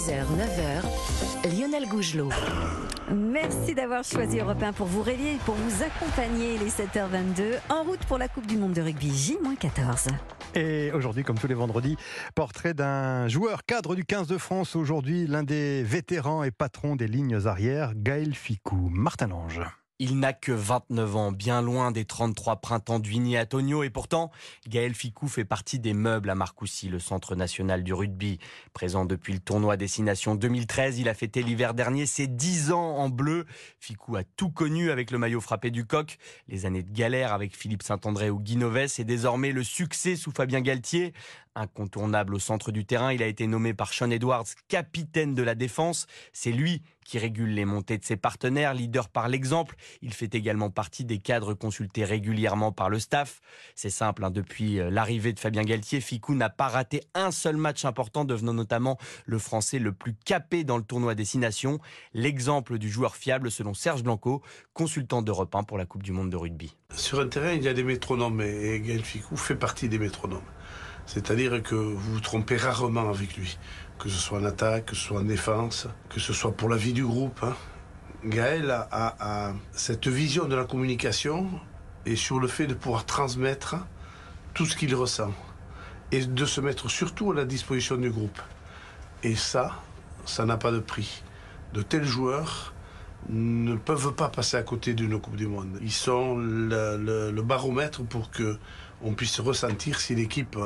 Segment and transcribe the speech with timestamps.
[0.00, 2.30] 6h, 9h, Lionel Gougelot.
[3.14, 8.00] Merci d'avoir choisi Europe 1 pour vous réveiller, pour vous accompagner les 7h22 en route
[8.06, 10.08] pour la Coupe du Monde de rugby J-14.
[10.54, 11.96] Et aujourd'hui, comme tous les vendredis,
[12.34, 14.74] portrait d'un joueur cadre du 15 de France.
[14.74, 18.88] Aujourd'hui, l'un des vétérans et patrons des lignes arrières, Gaël Ficou.
[18.90, 19.60] Martin Lange.
[20.02, 24.30] Il n'a que 29 ans, bien loin des 33 printemps d'Uigny à Tonio, et pourtant,
[24.66, 28.38] Gaël Ficou fait partie des meubles à Marcoussis, le centre national du rugby.
[28.72, 33.10] Présent depuis le tournoi Destination 2013, il a fêté l'hiver dernier ses 10 ans en
[33.10, 33.44] bleu.
[33.78, 36.16] Ficou a tout connu avec le maillot frappé du coq,
[36.48, 40.62] les années de galère avec Philippe Saint-André ou Guinoves, et désormais le succès sous Fabien
[40.62, 41.12] Galtier.
[41.56, 45.54] Incontournable au centre du terrain, il a été nommé par Sean Edwards capitaine de la
[45.54, 46.06] défense.
[46.32, 49.74] C'est lui qui régule les montées de ses partenaires, leader par l'exemple.
[50.00, 53.40] Il fait également partie des cadres consultés régulièrement par le staff.
[53.74, 57.56] C'est simple, hein, depuis euh, l'arrivée de Fabien Galtier, Ficou n'a pas raté un seul
[57.56, 58.96] match important, devenant notamment
[59.26, 61.80] le Français le plus capé dans le tournoi Destination.
[62.14, 64.40] L'exemple du joueur fiable selon Serge Blanco,
[64.72, 66.76] consultant d'Europe 1 pour la Coupe du Monde de rugby.
[66.94, 70.44] Sur un terrain, il y a des métronomes et Gaël Ficou fait partie des métronomes.
[71.12, 73.58] C'est-à-dire que vous vous trompez rarement avec lui,
[73.98, 76.76] que ce soit en attaque, que ce soit en défense, que ce soit pour la
[76.76, 77.40] vie du groupe.
[77.42, 77.56] Hein.
[78.24, 81.50] Gaël a, cette vision de la communication
[82.06, 83.74] et sur le fait de pouvoir transmettre
[84.54, 85.32] tout ce qu'il ressent
[86.12, 88.40] et de se mettre surtout à la disposition du groupe.
[89.24, 89.82] Et ça,
[90.26, 91.24] ça n'a pas de prix.
[91.74, 92.72] De tels joueurs
[93.28, 95.76] ne peuvent pas passer à côté d'une Coupe du Monde.
[95.82, 98.60] Ils sont le, le baromètre pour que
[99.02, 100.56] on puisse ressentir si l'équipe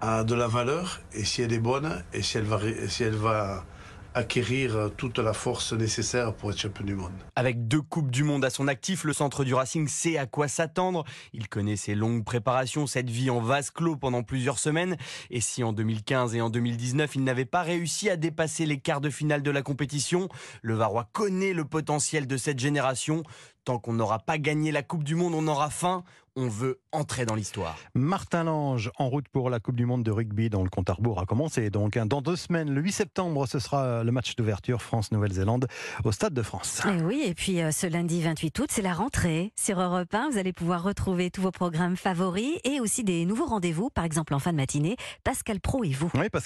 [0.00, 3.64] de la valeur et si elle est bonne et si elle va, si elle va
[4.14, 7.12] acquérir toute la force nécessaire pour être champion du monde.
[7.36, 10.48] Avec deux Coupes du Monde à son actif, le centre du Racing sait à quoi
[10.48, 11.04] s'attendre.
[11.32, 14.96] Il connaît ses longues préparations, cette vie en vase clos pendant plusieurs semaines.
[15.30, 19.00] Et si en 2015 et en 2019, il n'avait pas réussi à dépasser les quarts
[19.00, 20.28] de finale de la compétition,
[20.62, 23.22] le Varois connaît le potentiel de cette génération.
[23.64, 26.02] Tant qu'on n'aura pas gagné la Coupe du Monde, on aura faim.
[26.36, 27.76] On veut entrer dans l'histoire.
[27.94, 30.92] Martin Lange, en route pour la Coupe du Monde de rugby dans le compte à
[30.92, 31.70] rebours a commencé.
[31.70, 35.66] Donc, hein, dans deux semaines, le 8 septembre, ce sera le match d'ouverture France-Nouvelle-Zélande
[36.04, 36.82] au Stade de France.
[36.86, 39.52] Et oui, et puis euh, ce lundi 28 août, c'est la rentrée.
[39.56, 43.46] Sur Europe 1, vous allez pouvoir retrouver tous vos programmes favoris et aussi des nouveaux
[43.46, 43.90] rendez-vous.
[43.90, 46.10] Par exemple, en fin de matinée, Pascal Pro et vous.
[46.14, 46.38] Oui, parce